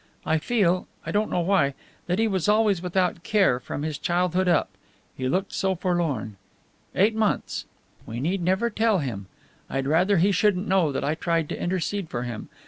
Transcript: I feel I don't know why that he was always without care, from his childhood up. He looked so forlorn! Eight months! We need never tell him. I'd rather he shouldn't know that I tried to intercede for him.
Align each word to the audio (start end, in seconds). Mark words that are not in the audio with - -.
I 0.25 0.39
feel 0.39 0.87
I 1.05 1.11
don't 1.11 1.29
know 1.29 1.41
why 1.41 1.75
that 2.07 2.17
he 2.17 2.27
was 2.27 2.49
always 2.49 2.81
without 2.81 3.21
care, 3.21 3.59
from 3.59 3.83
his 3.83 3.99
childhood 3.99 4.47
up. 4.47 4.71
He 5.15 5.29
looked 5.29 5.53
so 5.53 5.75
forlorn! 5.75 6.37
Eight 6.95 7.13
months! 7.13 7.65
We 8.07 8.19
need 8.19 8.41
never 8.41 8.71
tell 8.71 8.97
him. 8.97 9.27
I'd 9.69 9.85
rather 9.85 10.17
he 10.17 10.31
shouldn't 10.31 10.67
know 10.67 10.91
that 10.91 11.03
I 11.03 11.13
tried 11.13 11.49
to 11.49 11.61
intercede 11.61 12.09
for 12.09 12.23
him. 12.23 12.49